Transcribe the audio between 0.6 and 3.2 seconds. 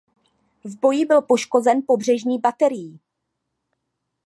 V boji byl poškozen pobřežní baterií.